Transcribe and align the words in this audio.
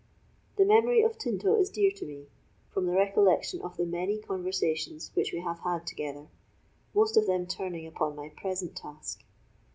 The 0.55 0.65
memory 0.65 1.03
of 1.03 1.19
Tinto 1.19 1.53
is 1.59 1.69
dear 1.69 1.91
to 1.91 2.07
me, 2.07 2.25
from 2.71 2.87
the 2.87 2.91
recollection 2.91 3.61
of 3.61 3.77
the 3.77 3.85
many 3.85 4.17
conversations 4.17 5.11
which 5.13 5.31
we 5.31 5.41
have 5.41 5.59
had 5.59 5.85
together, 5.85 6.25
most 6.95 7.17
of 7.17 7.27
them 7.27 7.45
turning 7.45 7.85
upon 7.85 8.15
my 8.15 8.29
present 8.29 8.75
task. 8.75 9.23